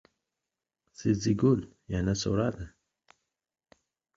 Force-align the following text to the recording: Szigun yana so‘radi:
Szigun 1.01 1.61
yana 1.97 2.17
so‘radi: 2.23 2.69